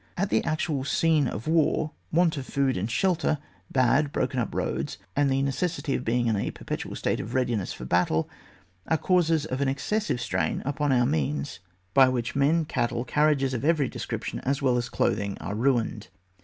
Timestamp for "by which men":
11.93-12.65